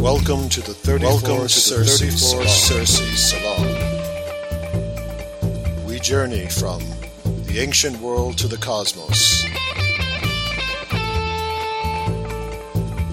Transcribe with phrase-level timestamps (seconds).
[0.00, 2.98] Welcome to the 34 Welcome to Circe, 34 Circe
[3.30, 3.66] Salon.
[5.86, 6.80] We journey from
[7.46, 9.42] the ancient world to the cosmos.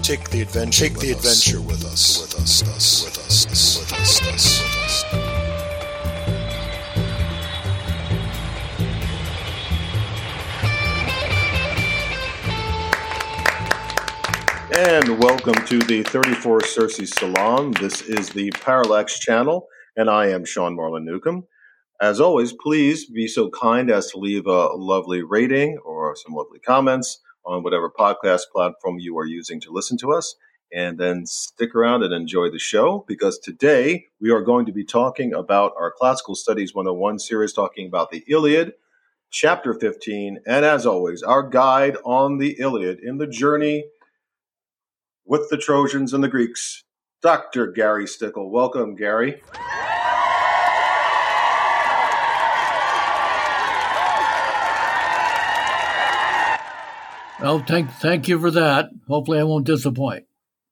[0.02, 0.88] Take the adventure.
[0.88, 2.22] Take the adventure with us.
[2.22, 2.62] With us.
[2.62, 3.04] Us.
[3.04, 3.46] With us.
[3.46, 3.78] Us.
[3.80, 4.20] With us.
[4.22, 4.60] Us.
[4.62, 4.75] With us.
[14.78, 17.70] And welcome to the 34 Circe Salon.
[17.80, 21.46] This is the Parallax channel, and I am Sean Marlin Newcomb.
[21.98, 26.58] As always, please be so kind as to leave a lovely rating or some lovely
[26.58, 30.34] comments on whatever podcast platform you are using to listen to us.
[30.70, 34.84] And then stick around and enjoy the show because today we are going to be
[34.84, 38.74] talking about our Classical Studies 101 series, talking about the Iliad,
[39.30, 40.40] chapter 15.
[40.46, 43.86] And as always, our guide on the Iliad in the journey
[45.26, 46.82] with the Trojans and the Greeks,
[47.22, 47.66] Dr.
[47.66, 48.50] Gary Stickle.
[48.50, 49.42] Welcome, Gary.
[57.40, 58.90] Well, thank thank you for that.
[59.08, 60.24] Hopefully, I won't disappoint.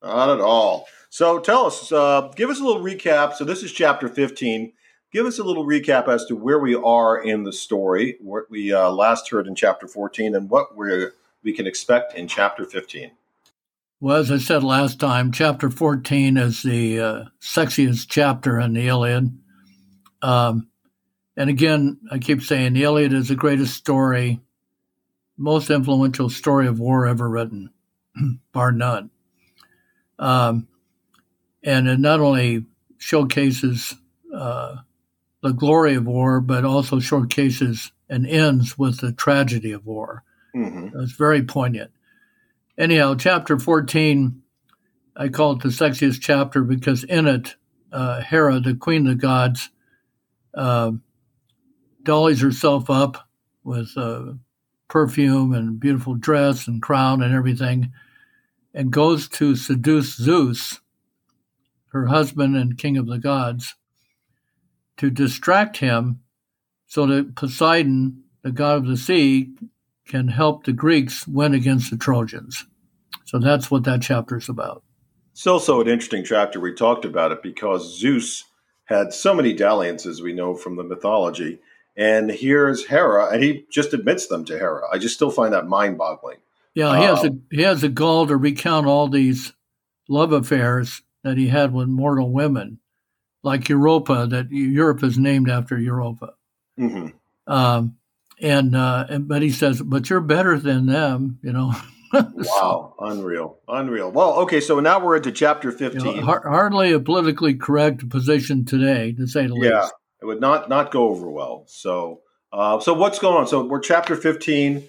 [0.03, 0.87] Not at all.
[1.11, 3.35] So, tell us, uh, give us a little recap.
[3.35, 4.73] So, this is chapter fifteen.
[5.13, 8.73] Give us a little recap as to where we are in the story, what we
[8.73, 11.07] uh, last heard in chapter fourteen, and what we
[11.43, 13.13] we can expect in chapter fifteen.
[14.05, 18.87] Well, as I said last time, chapter 14 is the uh, sexiest chapter in the
[18.87, 19.35] Iliad.
[20.21, 20.69] Um,
[21.39, 24.43] and again, I keep saying the Iliad is the greatest story,
[25.39, 27.71] most influential story of war ever written,
[28.53, 29.09] bar none.
[30.19, 30.69] Um,
[31.63, 32.67] and it not only
[32.99, 33.95] showcases
[34.35, 34.77] uh,
[35.43, 40.25] the glory of war, but also showcases and ends with the tragedy of war.
[40.55, 41.01] Mm-hmm.
[41.01, 41.91] It's very poignant
[42.79, 44.43] anyhow, chapter 14,
[45.17, 47.55] I call it the sexiest chapter because in it,
[47.93, 49.71] uh, Hera, the queen of the gods,
[50.55, 50.93] uh,
[52.03, 53.29] dollies herself up
[53.63, 54.33] with uh,
[54.89, 57.93] perfume and beautiful dress and crown and everything,
[58.75, 60.81] and goes to seduce Zeus,
[61.93, 63.75] her husband and king of the gods,
[64.97, 66.21] to distract him
[66.87, 69.55] so that Poseidon, the god of the sea,
[70.07, 72.67] can help the Greeks win against the Trojans.
[73.35, 74.85] So that's what that chapter is about.
[75.33, 76.61] It's also an interesting chapter.
[76.61, 78.45] We talked about it because Zeus
[78.85, 81.59] had so many dalliances we know from the mythology.
[81.97, 84.83] And here's Hera, and he just admits them to Hera.
[84.93, 86.37] I just still find that mind boggling.
[86.75, 89.53] Yeah, he has, a, um, he has a gall to recount all these
[90.09, 92.79] love affairs that he had with mortal women,
[93.43, 96.35] like Europa, that Europe is named after Europa.
[96.79, 97.53] Mm-hmm.
[97.53, 97.97] Um,
[98.41, 101.75] and, uh, and but he says, but you're better than them, you know.
[102.15, 104.11] Wow, unreal, unreal.
[104.11, 106.17] Well, okay, so now we're into chapter fifteen.
[106.17, 109.73] You know, hardly a politically correct position today, to say the yeah, least.
[109.73, 109.89] Yeah,
[110.23, 111.65] it would not not go over well.
[111.67, 112.21] So,
[112.53, 113.47] uh, so what's going on?
[113.47, 114.89] So we're chapter fifteen.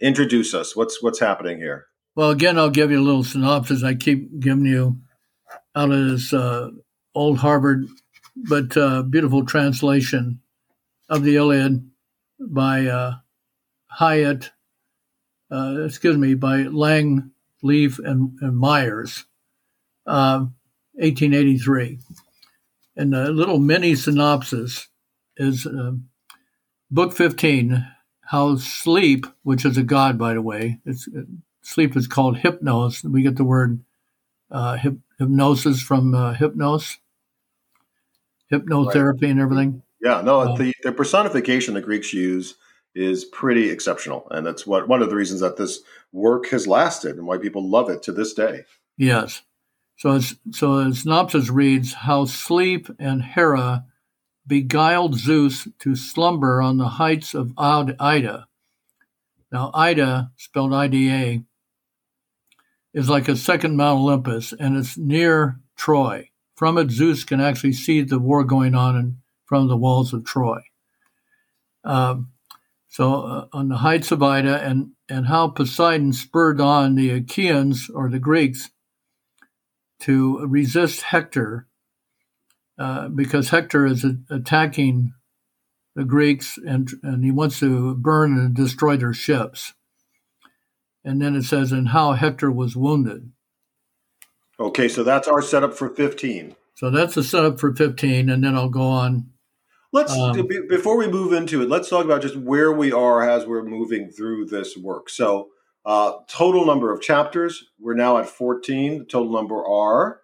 [0.00, 0.74] Introduce us.
[0.76, 1.86] What's what's happening here?
[2.14, 3.82] Well, again, I'll give you a little synopsis.
[3.82, 4.98] I keep giving you
[5.74, 6.68] out of this uh,
[7.14, 7.86] old Harvard,
[8.36, 10.40] but uh, beautiful translation
[11.08, 11.88] of the Iliad
[12.40, 13.14] by uh,
[13.86, 14.50] Hyatt,
[15.52, 17.30] uh, excuse me, by Lang,
[17.62, 19.24] Leaf, and, and Myers,
[20.06, 20.46] uh,
[20.94, 21.98] 1883.
[22.96, 24.88] And the little mini synopsis
[25.36, 25.92] is uh,
[26.90, 27.86] Book 15,
[28.22, 31.08] How Sleep, which is a god, by the way, it's,
[31.62, 33.04] sleep is called hypnos.
[33.04, 33.80] We get the word
[34.50, 36.98] uh, hip, hypnosis from uh, hypnos,
[38.52, 39.30] hypnotherapy, right.
[39.30, 39.82] and everything.
[40.02, 42.56] Yeah, no, um, the, the personification the Greeks use
[42.94, 45.80] is pretty exceptional, and that's what one of the reasons that this
[46.12, 48.64] work has lasted and why people love it to this day.
[48.96, 49.42] Yes.
[49.96, 53.84] So, it's, so the synopsis reads: How sleep and Hera
[54.46, 58.46] beguiled Zeus to slumber on the heights of Ida.
[59.50, 61.42] Now, Ida, spelled I-D-A,
[62.94, 66.30] is like a second Mount Olympus, and it's near Troy.
[66.56, 70.24] From it, Zeus can actually see the war going on in from the walls of
[70.24, 70.60] Troy.
[71.84, 72.31] Um,
[72.92, 77.88] so uh, on the heights of Ida, and and how Poseidon spurred on the Achaeans
[77.88, 78.68] or the Greeks
[80.00, 81.68] to resist Hector,
[82.78, 85.14] uh, because Hector is a- attacking
[85.96, 89.72] the Greeks and and he wants to burn and destroy their ships.
[91.02, 93.32] And then it says, and how Hector was wounded.
[94.60, 96.56] Okay, so that's our setup for 15.
[96.74, 99.31] So that's the setup for 15, and then I'll go on
[99.92, 103.46] Let's um, before we move into it, let's talk about just where we are as
[103.46, 105.10] we're moving through this work.
[105.10, 105.48] So,
[105.84, 109.00] uh, total number of chapters, we're now at 14.
[109.00, 110.20] The total number are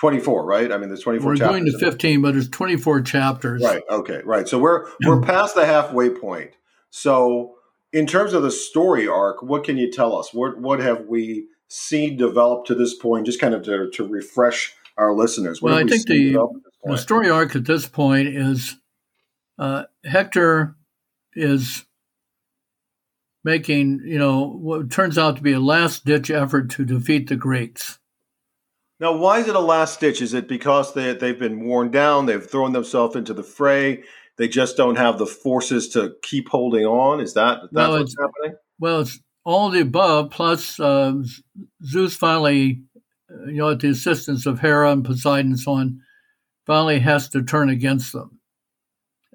[0.00, 0.72] 24, right?
[0.72, 1.60] I mean, there's 24 We're chapters.
[1.60, 3.62] going to 15, but there's 24 chapters.
[3.62, 3.82] Right.
[3.88, 4.20] Okay.
[4.24, 4.48] Right.
[4.48, 6.50] So we're we're past the halfway point.
[6.90, 7.54] So
[7.92, 10.34] in terms of the story arc, what can you tell us?
[10.34, 13.26] What what have we seen develop to this point?
[13.26, 15.62] Just kind of to, to refresh our listeners.
[15.62, 16.36] What Well, I think the-
[16.84, 18.76] this The story arc at this point is
[19.58, 20.76] uh, Hector
[21.34, 21.84] is
[23.44, 27.36] making, you know, what turns out to be a last ditch effort to defeat the
[27.36, 27.98] Greeks.
[28.98, 30.22] Now, why is it a last ditch?
[30.22, 32.26] Is it because they they've been worn down?
[32.26, 34.02] They've thrown themselves into the fray.
[34.38, 37.20] They just don't have the forces to keep holding on.
[37.20, 38.58] Is that that's No, what's happening?
[38.78, 41.14] Well, it's all the above, plus uh,
[41.84, 42.82] Zeus finally,
[43.30, 46.00] uh, you know, at the assistance of Hera and Poseidon and so on,
[46.66, 48.40] finally has to turn against them.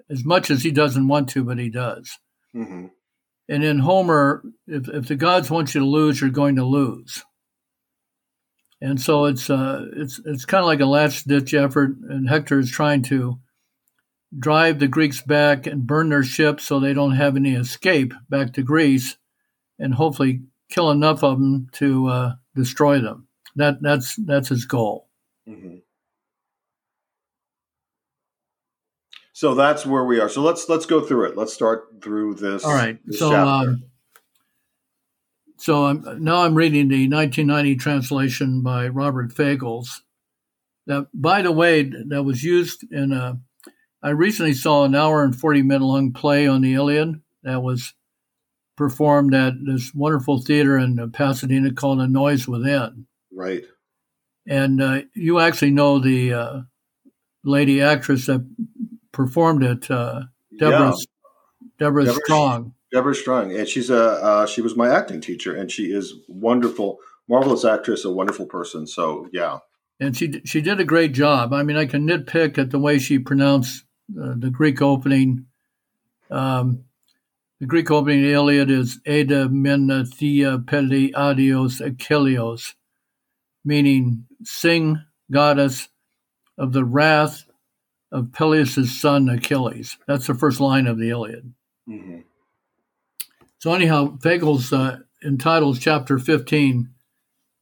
[0.09, 2.19] As much as he doesn't want to, but he does.
[2.53, 2.87] hmm
[3.47, 7.23] And in Homer, if, if the gods want you to lose, you're going to lose.
[8.81, 12.59] And so it's uh, it's it's kind of like a last ditch effort, and Hector
[12.59, 13.39] is trying to
[14.37, 18.53] drive the Greeks back and burn their ships so they don't have any escape back
[18.53, 19.17] to Greece,
[19.77, 20.41] and hopefully
[20.71, 23.27] kill enough of them to uh, destroy them.
[23.55, 25.07] That that's that's his goal.
[25.47, 25.75] hmm
[29.41, 30.29] So that's where we are.
[30.29, 31.35] So let's let's go through it.
[31.35, 32.63] Let's start through this.
[32.63, 32.99] All right.
[33.03, 33.85] this So um,
[35.57, 40.01] so I'm now I'm reading the 1990 translation by Robert Fagels.
[40.85, 43.39] That, by the way, that was used in a.
[44.03, 47.95] I recently saw an hour and 40 minute long play on the Iliad that was
[48.77, 53.07] performed at this wonderful theater in Pasadena called The Noise Within.
[53.33, 53.63] right.
[54.47, 56.61] And uh, you actually know the uh,
[57.43, 58.47] lady actress that
[59.11, 60.23] performed it, uh,
[60.57, 60.93] Deborah, Yeah.
[61.79, 62.73] Deborah, Deborah Strang.
[62.91, 66.99] Deborah Strang, and she's a uh, she was my acting teacher, and she is wonderful,
[67.29, 68.85] marvelous actress, a wonderful person.
[68.85, 69.59] So yeah,
[69.99, 71.53] and she she did a great job.
[71.53, 73.85] I mean, I can nitpick at the way she pronounced
[74.21, 75.45] uh, the Greek opening.
[76.29, 76.85] Um,
[77.59, 82.73] the Greek opening Iliad is Ada Mena Thea Peli Adios Achilleos,
[83.63, 85.87] meaning sing goddess
[86.57, 87.45] of the wrath
[88.11, 89.97] of Peleus' son Achilles.
[90.07, 91.53] That's the first line of the Iliad.
[91.87, 92.19] hmm
[93.59, 96.89] So anyhow, Fagels uh, entitles chapter 15,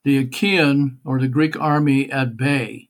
[0.04, 2.90] The Achaean or the Greek army at bay.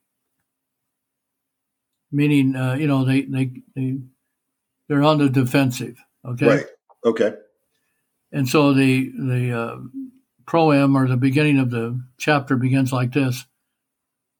[2.11, 3.97] Meaning, uh, you know, they, they, they,
[4.87, 5.97] they're on the defensive.
[6.25, 6.47] Okay.
[6.47, 6.65] right,
[7.05, 7.33] okay,
[8.31, 9.77] And so the, the uh,
[10.45, 13.45] proem or the beginning of the chapter begins like this.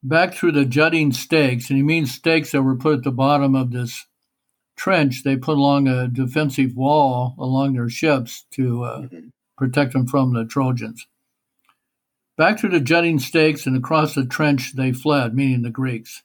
[0.01, 3.53] Back through the jutting stakes, and he means stakes that were put at the bottom
[3.55, 4.05] of this
[4.77, 9.31] trench they put along a defensive wall along their ships to uh, Mhm.
[9.57, 11.05] protect them from the Trojans.
[12.37, 16.23] Back through the jutting stakes and across the trench they fled, meaning the Greeks.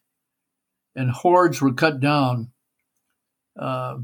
[0.94, 2.52] And hordes were cut down.
[3.56, 3.98] Uh,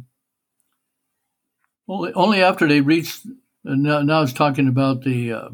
[1.86, 3.24] only, only after they reached,
[3.62, 5.48] now, now it's talking about the uh,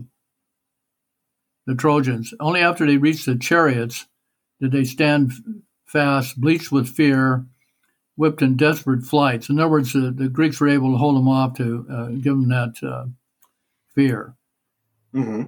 [1.67, 2.33] the Trojans.
[2.41, 4.07] Only after they reached the chariots
[4.61, 5.33] did they stand
[5.85, 7.47] fast, bleached with fear,
[8.17, 9.49] whipped in desperate flights.
[9.49, 12.35] In other words, the, the Greeks were able to hold them off to uh, give
[12.35, 13.07] them that uh,
[13.95, 14.35] fear.
[15.13, 15.45] hmm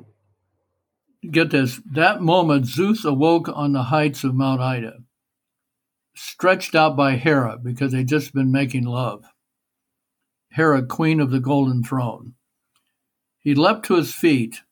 [1.30, 1.80] Get this.
[1.92, 4.98] That moment, Zeus awoke on the heights of Mount Ida,
[6.14, 9.24] stretched out by Hera because they'd just been making love.
[10.50, 12.34] Hera, queen of the golden throne.
[13.40, 14.62] He leapt to his feet,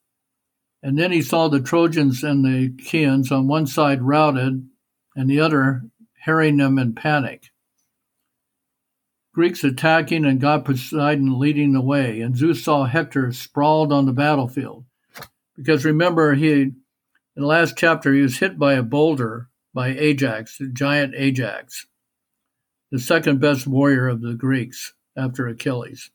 [0.86, 4.68] and then he saw the Trojans and the Achaeans on one side routed,
[5.16, 5.82] and the other
[6.20, 7.50] harrying them in panic.
[9.34, 14.12] Greeks attacking and God Poseidon leading the way, and Zeus saw Hector sprawled on the
[14.12, 14.84] battlefield.
[15.56, 16.76] Because remember, he in
[17.34, 21.88] the last chapter he was hit by a boulder by Ajax, the giant Ajax,
[22.92, 26.12] the second best warrior of the Greeks after Achilles.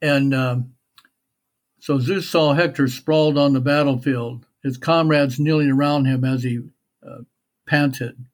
[0.00, 0.73] And um,
[1.84, 6.60] so Zeus saw Hector sprawled on the battlefield, his comrades kneeling around him as he
[7.06, 7.24] uh,
[7.66, 8.24] panted,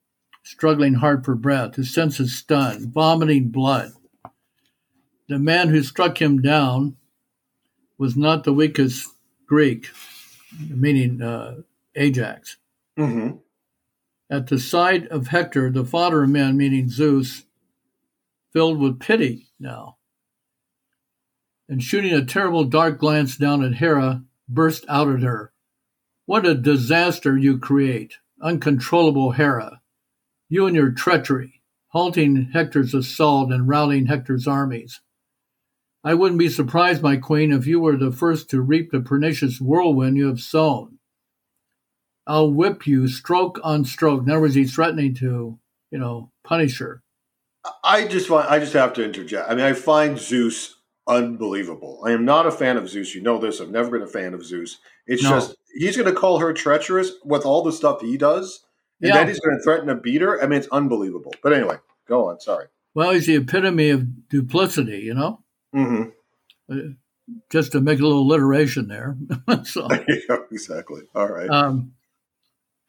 [0.45, 3.91] struggling hard for breath, his senses stunned, vomiting blood.
[5.29, 6.97] The man who struck him down
[7.99, 9.09] was not the weakest
[9.49, 9.91] Greek,
[10.69, 11.63] meaning uh,
[11.97, 12.57] Ajax.
[12.97, 13.31] hmm
[14.31, 17.47] At the sight of Hector, the father of men, meaning Zeus,
[18.53, 19.97] filled with pity now,
[21.71, 25.53] and shooting a terrible dark glance down at Hera, burst out at her.
[26.27, 29.81] What a disaster you create, uncontrollable Hera!
[30.49, 35.01] You and your treachery, halting Hector's assault and routing Hector's armies.
[36.03, 39.61] I wouldn't be surprised, my queen, if you were the first to reap the pernicious
[39.61, 40.99] whirlwind you have sown.
[42.27, 44.25] I'll whip you stroke on stroke.
[44.25, 45.59] In other words, he's threatening to,
[45.91, 47.03] you know, punish her.
[47.85, 49.49] I just want, I just have to interject.
[49.49, 50.80] I mean, I find Zeus
[51.11, 52.03] unbelievable.
[52.07, 53.15] I am not a fan of Zeus.
[53.15, 53.61] You know this.
[53.61, 54.79] I've never been a fan of Zeus.
[55.07, 55.31] It's No.
[55.31, 58.65] just he's going to call her treacherous with all the stuff he does,
[59.03, 59.15] and Yeah.
[59.19, 60.43] then he's going to threaten to beat her.
[60.43, 61.35] I mean, it's unbelievable.
[61.43, 61.77] But anyway,
[62.09, 62.41] go on.
[62.41, 62.67] Sorry.
[62.95, 65.43] Well, he's the epitome of duplicity, you know,
[65.75, 66.91] Mm-hmm.
[67.51, 69.17] just to make a little alliteration there.
[69.65, 71.03] so, yeah, exactly.
[71.15, 71.49] All right.
[71.51, 71.93] um,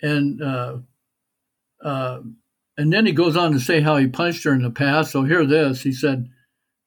[0.01, 0.77] and uh,
[1.83, 2.21] uh,
[2.77, 5.11] and then he goes on to say how he punched her in the past.
[5.11, 5.81] So hear this.
[5.83, 6.29] He said,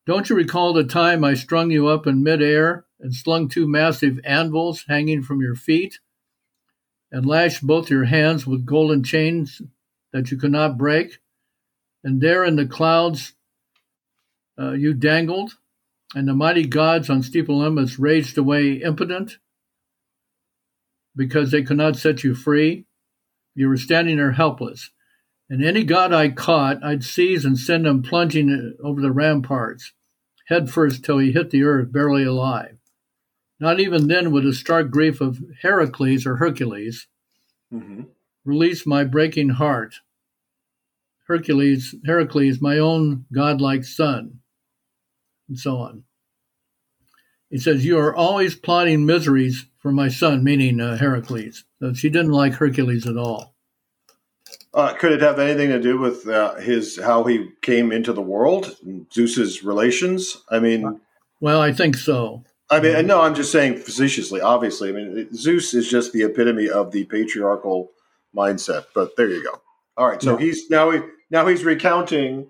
[0.06, 4.20] "Don't you recall the time I strung you up in midair and slung two massive
[4.24, 5.98] anvils hanging from your feet,
[7.10, 9.62] and lashed both your hands with golden chains
[10.12, 11.18] that you could not break?
[12.02, 13.34] And there in the clouds
[14.58, 15.56] uh, you dangled,
[16.14, 19.38] and the mighty gods on steeple Olympus raged away impotent."
[21.16, 22.86] because they could not set you free.
[23.54, 24.90] You were standing there helpless.
[25.50, 29.92] And any god I caught, I'd seize and send him plunging over the ramparts,
[30.46, 32.78] head first till he hit the earth, barely alive.
[33.60, 37.06] Not even then would the stark grief of Heracles or Hercules
[37.70, 38.02] hmm
[38.44, 39.94] release my breaking heart.
[41.26, 44.40] Hercules, Heracles, my own godlike son,
[45.48, 46.04] and so on.
[47.48, 51.64] He says, You are always plotting miseries for my son, meaning uh, Heracles.
[51.78, 53.53] So she didn't like Hercules at all.
[54.74, 58.20] Uh, could it have anything to do with uh, his how he came into the
[58.20, 58.76] world,
[59.12, 60.42] Zeus's relations?
[60.50, 61.00] I mean,
[61.40, 62.42] Well, I think so.
[62.70, 64.40] I mean, no, I'm just saying facetiously.
[64.40, 67.92] Obviously, I mean, Zeus is just the epitome of the patriarchal
[68.34, 68.86] mindset.
[68.94, 69.60] But there you go.
[69.96, 70.44] All right, so Yeah.
[70.46, 71.00] he's now he
[71.30, 72.48] now he's recounting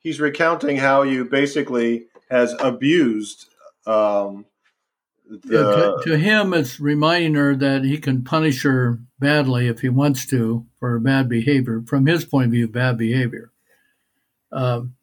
[0.00, 3.46] he's recounting how you basically has abused
[3.86, 4.44] um,
[5.30, 9.80] Yeah, the to, to him, it's reminding her that he can punish her badly if
[9.80, 11.82] he wants to for her bad behavior.
[11.86, 13.52] From his point of view, bad behavior.
[14.50, 14.96] Um,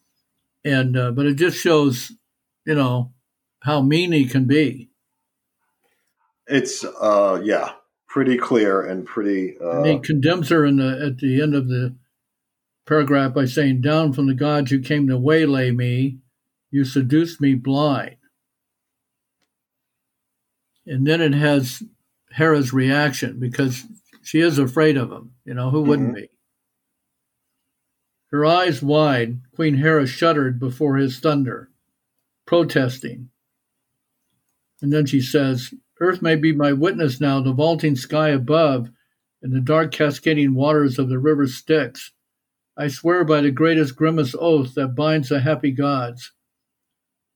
[0.66, 2.12] and uh, but it just shows,
[2.66, 3.14] you know,
[3.62, 4.90] how mean he can be.
[6.48, 7.72] it's uh yeah
[8.08, 11.68] pretty clear and pretty uh, And he condemns her in the at the end of
[11.68, 11.96] the
[12.86, 16.20] paragraph by saying, "Down from the gods you came to waylay me,
[16.72, 18.16] you seduced me blind."
[20.88, 21.84] And then it has
[22.32, 23.84] Hera's reaction because
[24.24, 25.34] she is afraid of him.
[25.46, 26.22] You know, who wouldn't mm-hmm.
[26.22, 26.30] be?
[28.32, 31.70] Her eyes wide, Queen Hera shuddered before his thunder,
[32.46, 33.30] protesting.
[34.82, 38.90] And then she says, Earth may be my witness now, the vaulting sky above,
[39.42, 42.12] and the dark cascading waters of the river Styx.
[42.76, 46.34] I swear by the greatest grimace oath that binds the happy gods,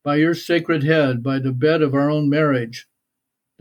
[0.03, 2.87] by your sacred head, by the bed of our own marriage,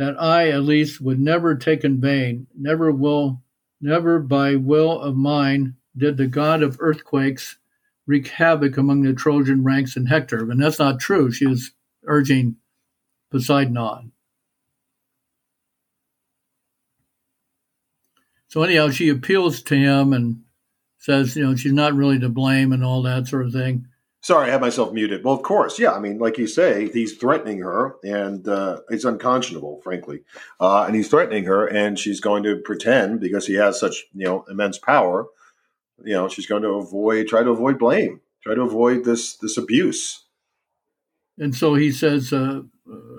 [0.01, 3.43] that I at least would never take in vain, never will,
[3.83, 7.59] never by will of mine did the god of earthquakes
[8.07, 10.51] wreak havoc among the Trojan ranks and Hector.
[10.51, 11.31] And that's not true.
[11.31, 11.73] She was
[12.07, 12.57] urging
[13.31, 14.13] Poseidon on.
[18.49, 20.45] So anyhow, she appeals to him and
[20.97, 23.87] says, you know, she's not really to blame and all that sort of thing.
[24.23, 25.25] Sorry, I had myself muted.
[25.25, 25.93] Well, of course, yeah.
[25.93, 30.21] I mean, like you say, he's threatening her, and uh, it's unconscionable, frankly.
[30.61, 34.27] Uh, and he's threatening her, and she's going to pretend because he has such you
[34.27, 35.27] know immense power.
[36.05, 39.57] You know, she's going to avoid, try to avoid blame, try to avoid this this
[39.57, 40.25] abuse.
[41.39, 42.61] And so he says, uh,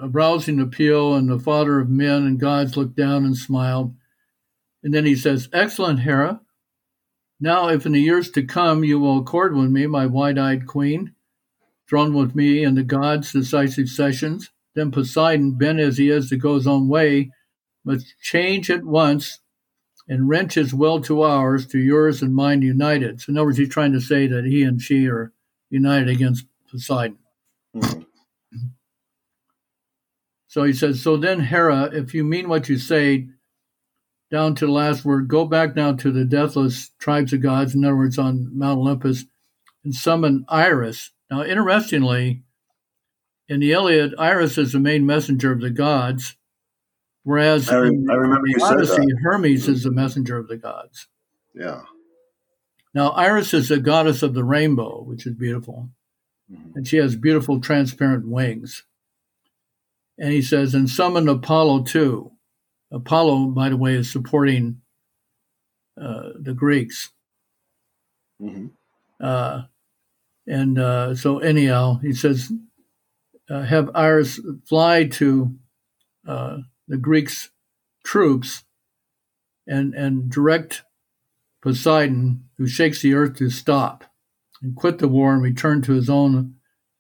[0.01, 3.95] a rousing appeal, and the father of men and gods looked down and smiled.
[4.83, 6.41] And then he says, Excellent, Hera.
[7.43, 10.67] Now, if in the years to come you will accord with me, my wide eyed
[10.67, 11.15] queen,
[11.89, 16.37] thrown with me in the gods' decisive sessions, then Poseidon, bent as he is to
[16.37, 17.31] go his own way,
[17.83, 19.39] must change at once
[20.07, 23.19] and wrench his will to ours, to yours and mine united.
[23.19, 25.33] So, in other words, he's trying to say that he and she are
[25.71, 27.17] united against Poseidon.
[27.75, 28.05] Mhm.
[30.47, 33.29] So he says, So then, Hera, if you mean what you say,
[34.31, 37.83] down to the last word, go back now to the deathless tribes of gods, in
[37.83, 39.25] other words, on Mount Olympus,
[39.83, 41.11] and summon Iris.
[41.29, 42.43] Now, interestingly,
[43.49, 46.37] in the Iliad, Iris is the main messenger of the gods,
[47.23, 49.19] whereas I, re- I remember you the said Odyssey, that.
[49.21, 51.07] Hermes is the messenger of the gods.
[51.53, 51.81] Yeah.
[52.93, 55.89] Now, Iris is the goddess of the rainbow, which is beautiful.
[56.51, 56.75] Mhm.
[56.75, 58.83] and she has beautiful transparent wings.
[60.17, 62.33] And he says, and summon Apollo too.
[62.91, 64.81] Apollo, by the way, is supporting
[65.99, 67.11] uh, the Greeks.
[68.41, 68.71] Mhm.
[69.19, 69.63] Uh,
[70.47, 72.51] and uh, so, anyhow, he says,
[73.49, 75.55] uh, have Iris fly to
[76.27, 76.57] uh,
[76.87, 77.51] the Greeks'
[78.03, 78.63] troops
[79.67, 80.83] and, and direct
[81.61, 84.03] Poseidon, who shakes the earth to stop
[84.61, 86.55] and quit the war and return to his own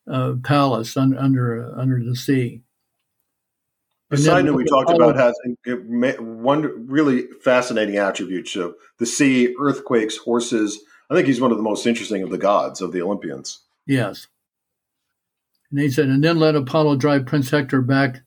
[0.09, 2.61] uh, palace un, under under the sea.
[4.11, 5.33] Poseidon, we talked about, has
[6.19, 8.47] one really fascinating attribute.
[8.47, 10.81] So the sea, earthquakes, horses.
[11.09, 13.59] I think he's one of the most interesting of the gods of the Olympians.
[13.87, 14.27] Yes.
[15.71, 18.21] And he said, and then let Apollo drive Prince Hector back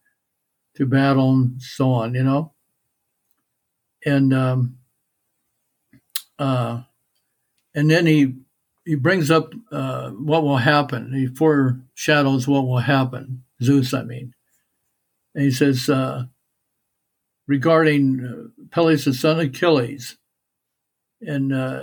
[0.77, 2.53] to battle and so on, you know?
[4.07, 4.79] And um,
[6.39, 6.83] uh,
[7.75, 8.35] and then he
[8.85, 11.13] he brings up uh, what will happen.
[11.15, 13.45] He foreshadows what will happen.
[13.63, 14.34] Zeus, I mean.
[15.35, 16.25] And he says uh,
[17.47, 20.17] regarding uh, Peleus, son Achilles,
[21.21, 21.83] and uh,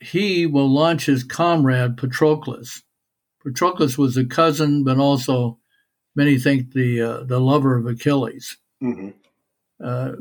[0.00, 2.82] he will launch his comrade Patroclus.
[3.44, 5.58] Patroclus was a cousin, but also
[6.14, 8.56] many think the uh, the lover of Achilles.
[8.82, 9.10] Mm-hmm.
[9.82, 10.12] Uh,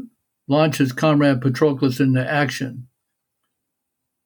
[0.47, 2.89] launch his comrade Patroclus into action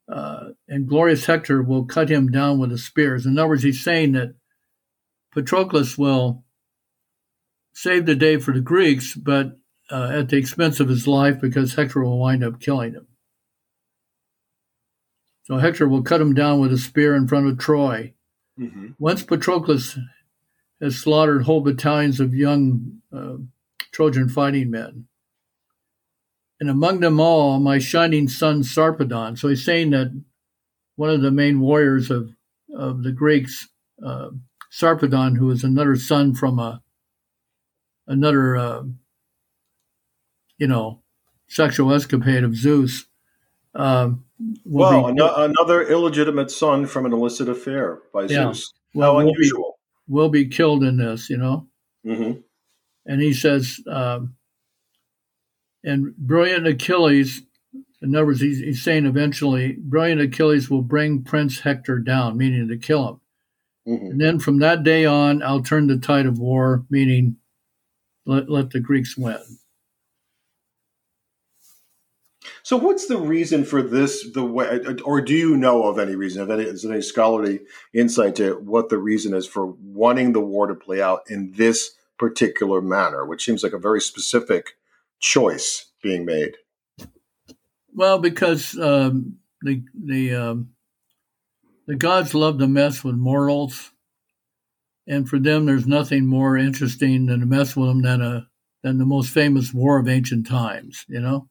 [0.08, 3.26] uh, and glorious Hector will cut him down with the spears.
[3.26, 4.36] In other words, he's saying that
[5.34, 6.43] Patroclus will
[7.74, 9.58] save the day for the Greeks, but
[9.92, 13.08] uh, at the expense of his life because Hector will wind up killing him.
[15.44, 18.14] So Hector will cut him down with a spear in front of Troy.
[18.58, 18.92] Mm-hmm.
[18.98, 19.98] Once Patroclus
[20.80, 23.38] has slaughtered whole battalions of young uh,
[23.92, 25.08] Trojan fighting men,
[26.60, 29.38] and among them all my shining son Sarpedon.
[29.38, 30.12] So he's saying that
[30.96, 32.32] one of the main warriors of,
[32.74, 33.68] of the Greeks,
[34.06, 34.30] uh,
[34.72, 36.83] Sarpedon, who is another son from a
[38.08, 38.84] another uh,
[40.58, 41.02] you know
[41.48, 43.06] sexual escapade of Zeus.
[43.76, 44.12] Uh,
[44.66, 48.54] well, an- another illegitimate son from an illicit affair by yeah.
[48.54, 48.74] Zeus.
[48.94, 49.78] Well, How unusual.
[50.08, 51.68] Will be, will be killed in this, you know.
[52.06, 52.40] Mm-hmm.
[53.06, 54.36] And he says, um,
[55.84, 57.42] and brilliant Achilles,
[58.02, 62.68] in other words, he's, he's saying eventually, brilliant Achilles will bring Prince Hector down, meaning
[62.68, 63.20] to kill him.
[63.88, 64.06] Mm-hmm.
[64.12, 67.38] And then from that day on, I'll turn the tide of war, meaning
[68.26, 69.40] let, let the Greeks win.
[72.64, 74.26] So, what's the reason for this?
[74.32, 76.42] The way, or do you know of any reason?
[76.42, 77.62] Of any, is there any scholarly
[77.94, 81.92] insight to what the reason is for wanting the war to play out in this
[82.18, 84.78] particular manner, which seems like a very specific
[85.20, 86.56] choice being made?
[87.94, 90.70] Well, because um, the the um,
[91.86, 93.92] the gods love to mess with mortals,
[95.08, 98.48] and for them, there's nothing more interesting than to mess with them than a
[98.84, 101.06] than the most famous war of ancient times.
[101.08, 101.50] You know.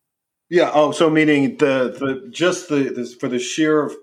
[0.48, 0.70] Yeah.
[0.72, 3.96] Oh, so meaning the the just the, the for the sheer of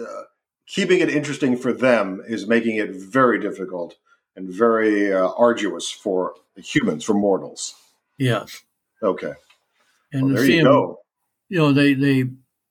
[0.00, 0.22] uh,
[0.66, 3.96] keeping it interesting for them is making it very difficult
[4.34, 7.74] and very uh, arduous for humans, for mortals.
[8.18, 8.62] Yes.
[9.02, 9.32] Okay.
[10.12, 11.00] And well, there you them, go.
[11.48, 12.24] You know, they they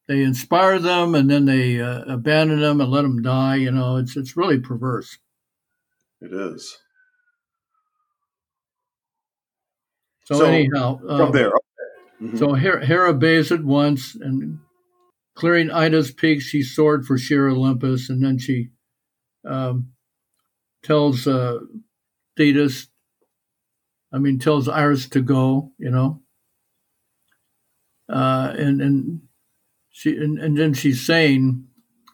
[0.08, 3.56] they inspire them and then they uh, abandon them and let them die.
[3.56, 5.17] You know, it's it's really perverse.
[6.21, 6.78] It is.
[10.25, 11.47] So, so anyhow, from um, there.
[11.47, 11.58] Okay.
[12.21, 12.38] Mm-hmm.
[12.38, 14.60] So Hera bathed once, and
[15.36, 18.69] clearing Ida's peak, she soared for sheer Olympus, and then she
[19.47, 19.91] um,
[20.84, 21.60] tells uh,
[22.38, 22.88] Thetis
[24.15, 26.21] I mean, tells Iris to go, you know.
[28.08, 29.21] Uh, and and
[29.89, 31.65] she and, and then she's saying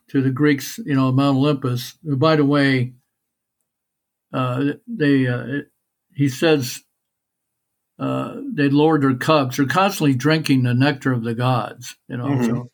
[0.10, 1.94] to the Greeks, you know, Mount Olympus.
[2.04, 2.94] By the way,
[4.34, 5.62] uh, they uh,
[6.13, 6.82] he says
[8.00, 9.58] uh, they lowered their cups.
[9.58, 11.96] They're constantly drinking the nectar of the gods.
[12.08, 12.46] You know, mm-hmm.
[12.46, 12.72] so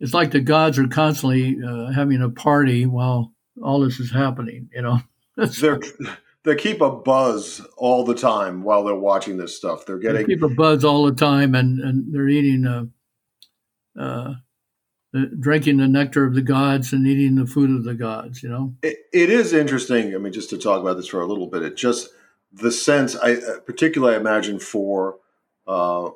[0.00, 4.68] it's like the gods are constantly uh, having a party while all this is happening.
[4.74, 4.98] You know,
[5.36, 5.80] they're
[6.44, 9.86] they keep a buzz all the time while they're watching this stuff.
[9.86, 12.84] They're getting they keep a buzz all the time, and and they're eating uh,
[13.98, 14.34] uh,
[15.38, 18.42] drinking the nectar of the gods and eating the food of the gods.
[18.42, 20.14] You know, it, it is interesting.
[20.14, 22.08] I mean, just to talk about this for a little bit, it just
[22.52, 25.18] the sense I uh, particularly I imagine for
[25.66, 26.10] uh,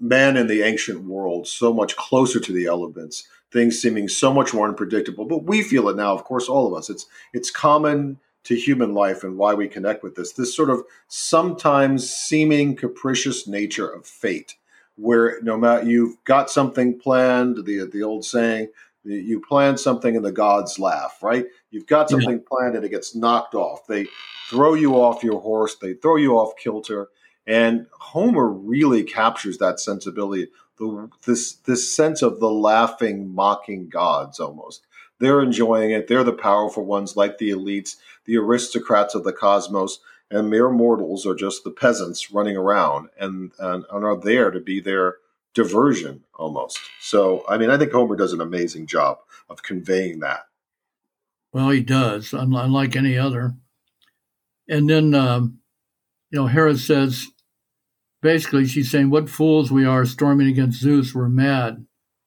[0.00, 4.52] man in the ancient world, so much closer to the elements, things seeming so much
[4.52, 5.24] more unpredictable.
[5.24, 6.90] But we feel it now, of course, all of us.
[6.90, 10.82] It's it's common to human life and why we connect with this this sort of
[11.08, 14.56] sometimes seeming capricious nature of fate
[15.02, 18.68] where no matter you've got something planned the the old saying
[19.04, 21.46] you plan something and the gods laugh right?
[21.70, 22.48] You've got something yeah.
[22.48, 23.86] planned and it gets knocked off.
[23.86, 24.06] They
[24.52, 27.08] throw you off your horse they throw you off kilter
[27.46, 34.38] and homer really captures that sensibility the this this sense of the laughing mocking gods
[34.38, 34.86] almost
[35.20, 36.08] they're enjoying it.
[36.08, 41.26] They're the powerful ones, like the elites, the aristocrats of the cosmos, and mere mortals
[41.26, 45.16] are just the peasants running around and, and, and are there to be their
[45.54, 46.78] diversion almost.
[47.00, 50.46] So, I mean, I think Homer does an amazing job of conveying that.
[51.52, 53.54] Well, he does, unlike any other.
[54.68, 55.58] And then, um,
[56.30, 57.26] you know, Hera says,
[58.22, 61.14] basically, she's saying, What fools we are storming against Zeus.
[61.14, 61.84] We're mad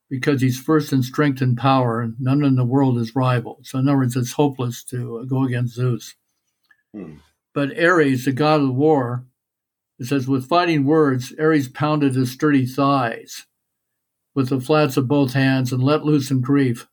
[0.10, 3.60] because he's first in strength and power, and none in the world is rival.
[3.64, 6.16] So, in other words, it's hopeless to go against Zeus.
[6.94, 7.16] Hmm.
[7.54, 9.26] But Ares, the god of war,
[9.98, 13.46] it says, with fighting words, Ares pounded his sturdy thighs
[14.34, 16.88] with the flats of both hands and let loose in grief.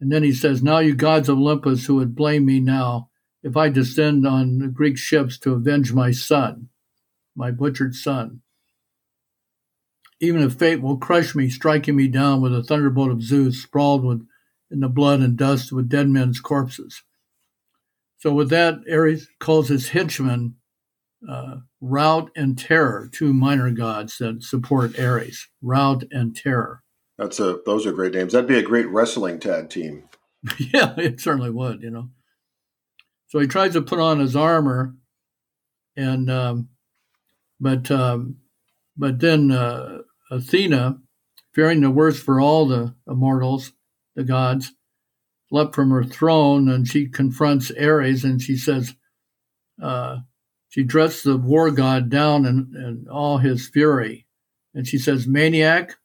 [0.00, 3.08] And then he says, Now, you gods of Olympus who would blame me now
[3.42, 6.68] if I descend on the Greek ships to avenge my son,
[7.36, 8.42] my butchered son.
[10.20, 14.04] Even if fate will crush me, striking me down with a thunderbolt of Zeus, sprawled
[14.04, 14.26] with,
[14.70, 17.02] in the blood and dust with dead men's corpses.
[18.18, 20.56] So, with that, Ares calls his henchmen
[21.28, 25.48] uh, Rout and Terror, two minor gods that support Ares.
[25.62, 26.82] Rout and Terror.
[27.16, 28.32] That's a those are great names.
[28.32, 30.04] That'd be a great wrestling tag team.
[30.58, 31.82] yeah, it certainly would.
[31.82, 32.10] You know.
[33.28, 34.94] So he tries to put on his armor,
[35.96, 36.68] and um,
[37.60, 38.36] but um,
[38.96, 39.98] but then uh,
[40.30, 40.98] Athena,
[41.54, 43.72] fearing the worst for all the immortals,
[44.14, 44.72] the gods,
[45.50, 48.94] leapt from her throne and she confronts Ares and she says,
[49.82, 50.18] uh,
[50.68, 54.26] she dressed the war god down in, in all his fury.
[54.74, 55.96] And she says, Maniac,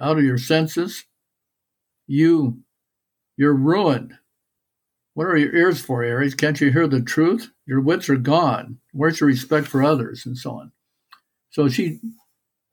[0.00, 1.04] out of your senses,
[2.06, 2.58] you,
[3.36, 4.14] you're ruined.
[5.14, 6.34] What are your ears for, Ares?
[6.34, 7.50] Can't you hear the truth?
[7.66, 8.78] Your wits are gone.
[8.92, 10.72] Where's your respect for others, and so on?
[11.50, 12.00] So she,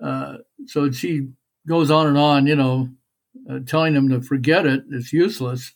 [0.02, 1.30] uh, so she
[1.68, 2.90] goes on and on, you know,
[3.50, 4.84] uh, telling him to forget it.
[4.92, 5.74] It's useless.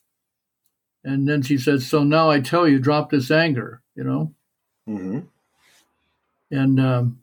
[1.04, 4.36] And then she says, "So now I tell you, drop this anger." You know.
[4.88, 5.20] Mm-hmm.
[6.52, 7.20] And um,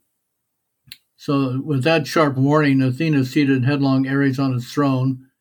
[1.17, 5.31] so, with that sharp warning, Athena seated headlong Ares on his throne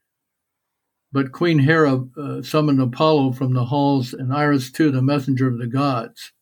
[1.13, 5.59] but Queen Hera uh, summoned Apollo from the halls and Iris too, the messenger of
[5.59, 6.33] the gods.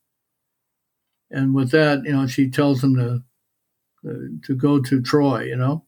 [1.31, 3.23] And with that, you know, she tells him to
[4.45, 5.85] to go to Troy, you know.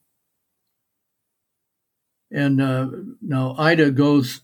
[2.31, 2.89] And uh,
[3.21, 4.43] now Ida goes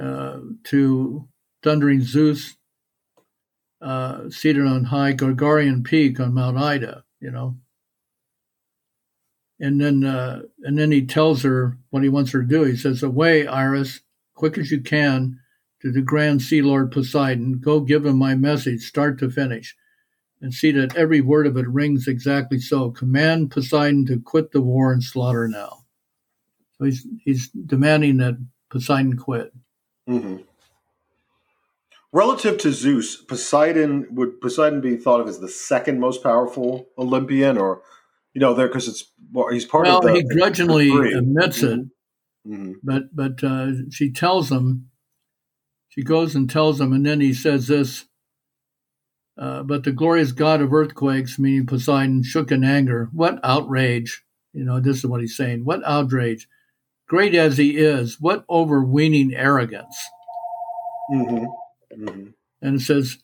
[0.00, 1.28] uh, to
[1.62, 2.56] thundering Zeus,
[3.80, 7.56] uh, seated on high Gargarian peak on Mount Ida, you know
[9.62, 12.64] and then uh, and then he tells her what he wants her to do.
[12.64, 14.00] He says, "Away, Iris,
[14.34, 15.38] quick as you can,
[15.80, 17.60] to the Grand Sea Lord Poseidon.
[17.60, 19.76] Go give him my message, start to finish,
[20.42, 22.90] and see that every word of it rings exactly so.
[22.90, 25.84] Command Poseidon to quit the war and slaughter now."
[26.76, 29.52] So he's he's demanding that Poseidon quit.
[30.08, 30.38] Mm-hmm.
[32.12, 37.56] Relative to Zeus, Poseidon would Poseidon be thought of as the second most powerful Olympian,
[37.56, 37.82] or
[38.34, 40.12] you know, there because it's well, he's part well, of the.
[40.14, 42.52] he grudgingly the admits it, mm-hmm.
[42.52, 42.72] mm-hmm.
[42.82, 44.88] but but uh, she tells him.
[45.88, 48.06] She goes and tells him, and then he says this.
[49.38, 53.08] Uh, but the glorious god of earthquakes, meaning Poseidon, shook in anger.
[53.12, 54.24] What outrage!
[54.52, 55.64] You know, this is what he's saying.
[55.64, 56.48] What outrage!
[57.08, 59.96] Great as he is, what overweening arrogance!
[61.10, 62.04] Mm-hmm.
[62.04, 62.26] Mm-hmm.
[62.60, 63.18] And it says,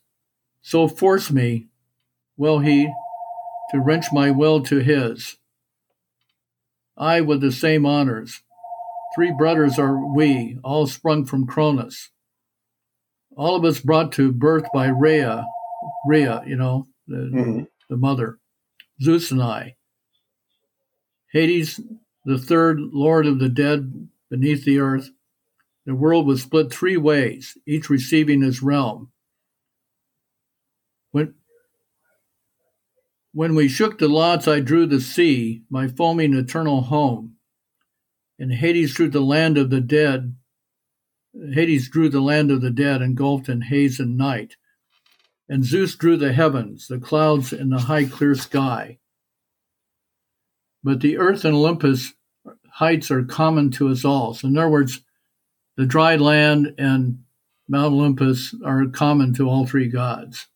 [0.63, 1.69] "So force me."
[2.37, 2.89] Will he
[3.71, 5.37] to wrench my will to his.
[6.97, 8.43] I with the same honors.
[9.15, 12.11] Three brothers are we, all sprung from Cronus.
[13.37, 15.47] All of us brought to birth by Rhea,
[16.07, 17.63] Rhea, you know, the, mm-hmm.
[17.89, 18.39] the mother,
[19.03, 19.77] Zeus and I.
[21.33, 21.81] Hades,
[22.25, 25.11] the third lord of the dead beneath the earth.
[25.87, 29.11] The world was split three ways, each receiving his realm.
[31.13, 31.35] When,
[33.33, 37.37] when we shook the lots, I drew the sea, my foaming eternal home.
[38.39, 40.37] And Hades drew the land of the dead.
[41.53, 44.58] Hades drew the land of the dead, engulfed in haze and night.
[45.49, 48.99] And Zeus drew the heavens, the clouds and the high clear sky.
[50.85, 52.13] But the earth and Olympus
[52.73, 54.35] heights are common to us all.
[54.35, 55.01] So, in other words,
[55.77, 57.21] the dry land and
[57.69, 60.49] Mount Olympus are common to all three gods.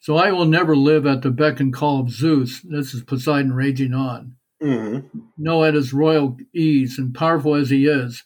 [0.00, 2.60] So I will never live at the beck and call of Zeus.
[2.60, 4.36] This is Poseidon raging on.
[4.62, 5.18] Mm-hmm.
[5.38, 8.22] No, at his royal ease and powerful as he is,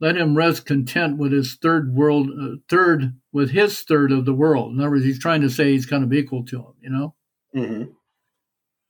[0.00, 4.34] let him rest content with his third world, uh, third with his third of the
[4.34, 4.72] world.
[4.72, 6.74] In other words, he's trying to say he's kind of equal to him.
[6.80, 7.14] You know.
[7.54, 7.90] Mm-hmm.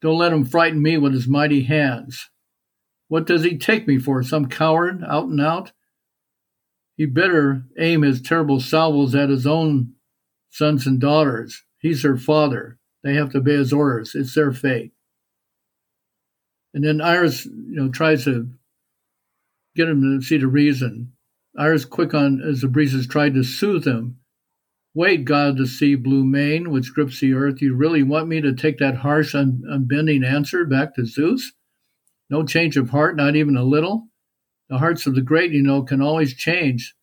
[0.01, 2.31] Don't let him frighten me with his mighty hands.
[3.09, 4.23] What does he take me for?
[4.23, 5.73] Some coward, out and out?
[6.97, 9.95] He better aim his terrible salvos at his own
[10.51, 12.79] sons and daughters He's their father.
[13.03, 14.15] They have to obey his orders.
[14.15, 14.93] It's their fate.
[16.75, 18.51] And then Iris, you know, tries to
[19.75, 21.13] get him to see the reason.
[21.57, 24.18] Iris, quick on as the breezes tried to soothe him.
[24.95, 27.61] Wait, God, of the sea blue mane which grips the earth.
[27.61, 31.53] You really want me to take that harsh, un- unbending answer back to Zeus?
[32.31, 34.09] No change of heart, not even a little?
[34.69, 36.95] The hearts of the great, you know, can always change.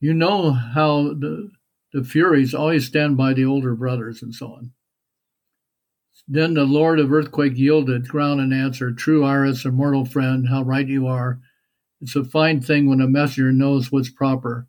[0.00, 1.50] You know how the,
[1.92, 4.72] the Furies always stand by the older brothers and so on.
[6.28, 10.86] Then the Lord of Earthquake yielded ground and answered, True Iris, immortal friend, how right
[10.86, 11.40] you are.
[12.00, 14.66] It's a fine thing when a messenger knows what's proper.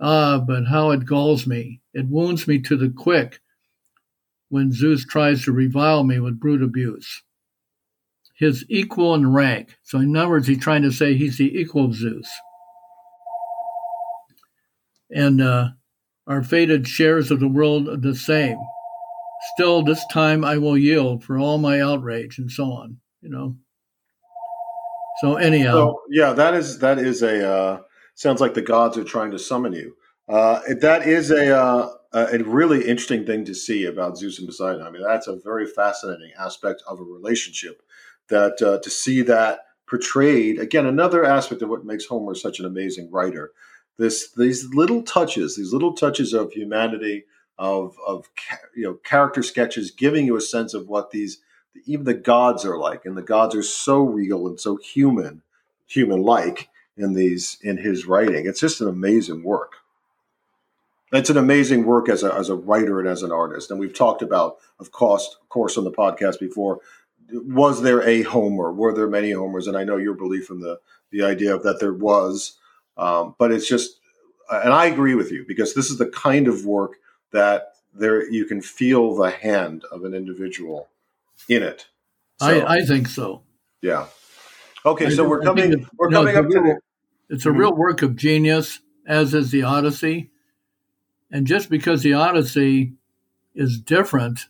[0.00, 1.80] Ah, but how it galls me.
[1.92, 3.40] It wounds me to the quick
[4.48, 7.22] when Zeus tries to revile me with brute abuse.
[8.36, 9.76] His equal in rank.
[9.84, 12.28] So, in other words, he's trying to say he's the equal of Zeus.
[15.10, 15.68] And uh,
[16.26, 18.58] our fated shares of the world are the same.
[19.54, 23.56] Still, this time I will yield for all my outrage and so on, you know.
[25.20, 25.72] So, anyhow.
[25.72, 27.80] So, yeah, that is, that is a, uh,
[28.14, 29.96] sounds like the gods are trying to summon you.
[30.28, 34.82] Uh, that is a, uh, a really interesting thing to see about Zeus and Poseidon.
[34.82, 37.82] I mean, that's a very fascinating aspect of a relationship.
[38.28, 42.64] That uh, to see that portrayed again, another aspect of what makes Homer such an
[42.64, 43.52] amazing writer.
[43.98, 47.24] This these little touches, these little touches of humanity,
[47.58, 48.28] of of
[48.74, 51.38] you know character sketches, giving you a sense of what these
[51.84, 55.42] even the gods are like, and the gods are so real and so human,
[55.86, 58.46] human like in these in his writing.
[58.46, 59.74] It's just an amazing work.
[61.12, 63.70] It's an amazing work as a, as a writer and as an artist.
[63.70, 66.80] And we've talked about, of course, of course, on the podcast before.
[67.30, 68.72] Was there a Homer?
[68.72, 69.66] Were there many Homers?
[69.66, 70.80] And I know your belief in the
[71.10, 72.58] the idea of that there was,
[72.96, 74.00] um, but it's just,
[74.50, 76.96] and I agree with you because this is the kind of work
[77.30, 80.88] that there you can feel the hand of an individual
[81.48, 81.86] in it.
[82.40, 83.42] So, I, I think so.
[83.80, 84.06] Yeah.
[84.86, 85.86] Okay, so we're coming.
[85.96, 86.68] We're no, coming up real, to.
[86.68, 86.80] The,
[87.34, 90.30] it's a real work of genius, as is the Odyssey,
[91.30, 92.92] and just because the Odyssey
[93.54, 94.40] is different,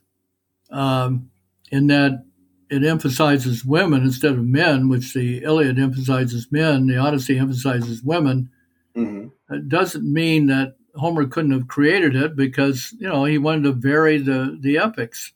[0.71, 1.31] um,
[1.71, 2.25] in that
[2.69, 8.51] it emphasizes women instead of men, which the Iliad emphasizes men, the Odyssey emphasizes women.
[8.97, 9.55] Mm-hmm.
[9.55, 13.73] It doesn't mean that Homer couldn't have created it because you know he wanted to
[13.73, 15.33] vary the the epics.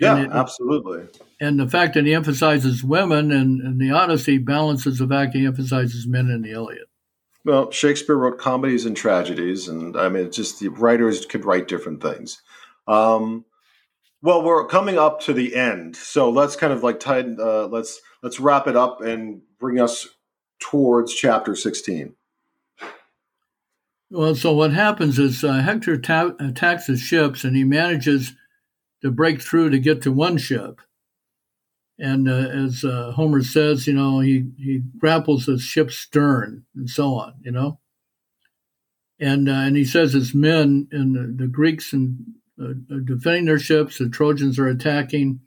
[0.00, 1.08] Yeah, it, absolutely.
[1.40, 5.46] And the fact that he emphasizes women and, and the Odyssey balances the fact he
[5.46, 6.86] emphasizes men in the Iliad.
[7.44, 11.68] Well, Shakespeare wrote comedies and tragedies, and I mean, it's just the writers could write
[11.68, 12.42] different things.
[12.88, 13.44] Um,
[14.20, 17.20] well, we're coming up to the end, so let's kind of like tie.
[17.20, 20.08] Uh, let's let's wrap it up and bring us
[20.58, 22.16] towards chapter sixteen.
[24.10, 28.32] Well, so what happens is uh, Hector ta- attacks his ships, and he manages
[29.02, 30.80] to break through to get to one ship.
[31.98, 36.88] And uh, as uh, Homer says, you know, he, he grapples the ship's stern and
[36.88, 37.80] so on, you know.
[39.18, 42.18] And, uh, and he says his men and the, the Greeks and
[42.60, 45.40] uh, are defending their ships, the Trojans are attacking,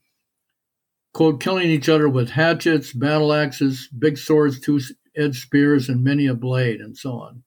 [1.13, 6.33] quote, killing each other with hatchets, battle axes, big swords, two-edged spears, and many a
[6.33, 7.43] blade, and so on.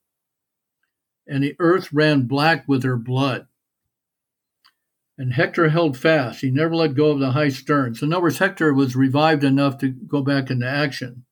[1.27, 3.47] And the earth ran black with their blood
[5.17, 6.41] and Hector held fast.
[6.41, 7.95] He never let go of the high stern.
[7.95, 11.25] So, in other words, Hector was revived enough to go back into action.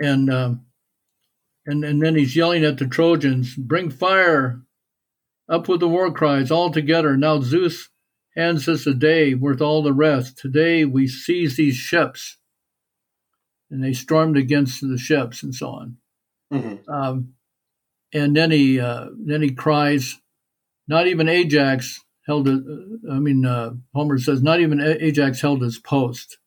[0.00, 0.66] And um,
[1.66, 4.62] and and then he's yelling at the Trojans, "Bring fire!
[5.48, 7.16] Up with the war cries all together!
[7.16, 7.90] Now Zeus
[8.34, 10.36] hands us a day worth all the rest.
[10.36, 12.38] Today we seize these ships."
[13.70, 15.96] And they stormed against the ships and so on.
[16.52, 16.90] Mm-hmm.
[16.90, 17.34] Um,
[18.14, 20.20] and then he uh, then he cries,
[20.88, 22.62] "Not even Ajax held it."
[23.10, 26.38] I mean, uh, Homer says, "Not even Ajax held his post."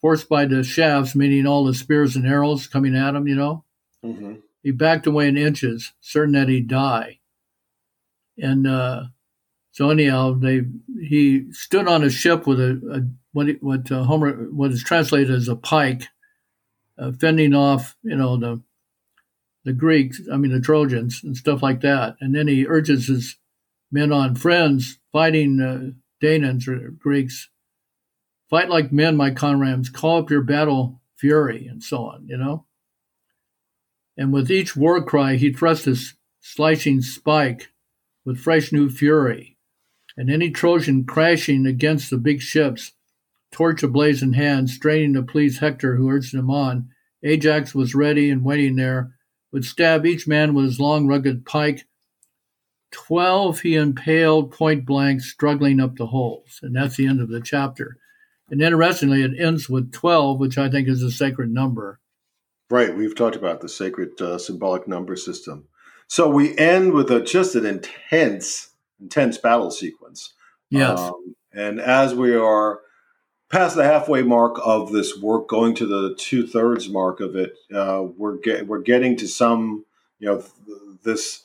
[0.00, 3.64] Forced by the shafts, meaning all the spears and arrows coming at him, you know,
[4.04, 4.34] mm-hmm.
[4.62, 7.18] he backed away in inches, certain that he'd die.
[8.40, 9.06] And uh,
[9.72, 10.62] so, anyhow, they
[11.00, 13.00] he stood on a ship with a, a
[13.32, 16.04] what what uh, Homer what is translated as a pike,
[16.96, 18.62] uh, fending off, you know, the
[19.68, 22.16] the Greeks, I mean the Trojans and stuff like that.
[22.20, 23.36] And then he urges his
[23.92, 25.90] men on, friends fighting uh,
[26.66, 27.50] or Greeks,
[28.48, 32.64] fight like men, my comrades, call up your battle fury, and so on, you know.
[34.16, 37.68] And with each war cry, he thrust his slicing spike
[38.24, 39.58] with fresh new fury.
[40.16, 42.92] And any Trojan crashing against the big ships,
[43.52, 46.88] torch ablaze in hand, straining to please Hector, who urged him on.
[47.22, 49.17] Ajax was ready and waiting there
[49.52, 51.86] would stab each man with his long, rugged pike,
[52.90, 56.60] 12 he impaled point blank, struggling up the holes.
[56.62, 57.96] And that's the end of the chapter.
[58.50, 62.00] And interestingly, it ends with 12, which I think is a sacred number.
[62.70, 62.94] Right.
[62.94, 65.66] We've talked about the sacred uh, symbolic number system.
[66.06, 70.34] So we end with a, just an intense, intense battle sequence.
[70.70, 70.98] Yes.
[70.98, 72.80] Um, and as we are
[73.48, 77.54] past the halfway mark of this work, going to the two thirds mark of it,
[77.74, 79.84] uh, we're get, we're getting to some,
[80.18, 81.44] you know, th- this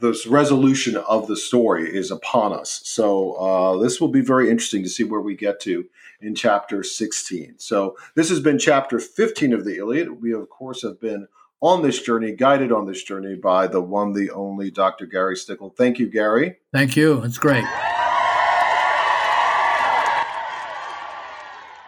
[0.00, 2.80] this resolution of the story is upon us.
[2.84, 5.84] So uh, this will be very interesting to see where we get to
[6.20, 7.54] in chapter 16.
[7.58, 10.20] So this has been chapter 15 of the Iliad.
[10.20, 11.28] We of course have been
[11.60, 15.06] on this journey, guided on this journey by the one, the only Dr.
[15.06, 15.70] Gary Stickle.
[15.70, 16.56] Thank you, Gary.
[16.72, 17.22] Thank you.
[17.22, 17.64] It's great.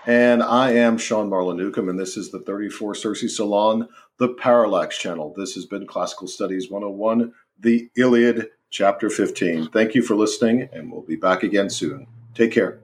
[0.07, 3.88] And I am Sean Marlin Newcomb, and this is the 34 Circe Salon,
[4.19, 5.33] the Parallax Channel.
[5.35, 9.71] This has been Classical Studies 101, the Iliad, Chapter 15.
[9.71, 12.07] Thank you for listening, and we'll be back again soon.
[12.35, 12.84] Take care.